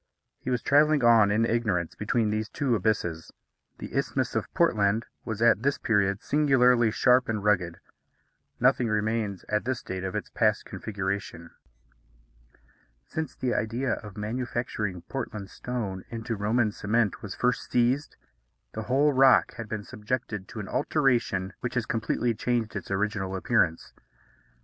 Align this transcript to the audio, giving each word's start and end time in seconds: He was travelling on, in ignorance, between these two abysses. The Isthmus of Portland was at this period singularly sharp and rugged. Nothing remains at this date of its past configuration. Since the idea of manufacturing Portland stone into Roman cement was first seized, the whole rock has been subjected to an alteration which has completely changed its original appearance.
He 0.39 0.49
was 0.49 0.63
travelling 0.63 1.03
on, 1.03 1.29
in 1.29 1.45
ignorance, 1.45 1.93
between 1.93 2.31
these 2.31 2.49
two 2.49 2.73
abysses. 2.73 3.31
The 3.77 3.95
Isthmus 3.95 4.33
of 4.35 4.51
Portland 4.55 5.05
was 5.25 5.43
at 5.43 5.61
this 5.61 5.77
period 5.77 6.23
singularly 6.23 6.89
sharp 6.89 7.29
and 7.29 7.43
rugged. 7.43 7.79
Nothing 8.59 8.87
remains 8.87 9.45
at 9.47 9.63
this 9.63 9.83
date 9.83 10.03
of 10.03 10.15
its 10.15 10.31
past 10.31 10.65
configuration. 10.65 11.51
Since 13.05 13.35
the 13.35 13.53
idea 13.53 13.91
of 13.93 14.17
manufacturing 14.17 15.03
Portland 15.03 15.51
stone 15.51 16.03
into 16.09 16.35
Roman 16.35 16.71
cement 16.71 17.21
was 17.21 17.35
first 17.35 17.69
seized, 17.69 18.15
the 18.73 18.81
whole 18.81 19.13
rock 19.13 19.53
has 19.57 19.67
been 19.67 19.83
subjected 19.83 20.47
to 20.47 20.59
an 20.59 20.67
alteration 20.67 21.53
which 21.59 21.75
has 21.75 21.85
completely 21.85 22.33
changed 22.33 22.75
its 22.75 22.89
original 22.89 23.35
appearance. 23.35 23.93